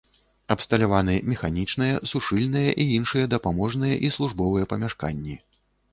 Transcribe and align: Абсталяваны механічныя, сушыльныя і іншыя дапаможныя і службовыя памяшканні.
Абсталяваны 0.53 1.17
механічныя, 1.33 1.99
сушыльныя 2.11 2.73
і 2.85 2.89
іншыя 2.97 3.25
дапаможныя 3.37 3.95
і 4.09 4.11
службовыя 4.17 4.65
памяшканні. 4.73 5.35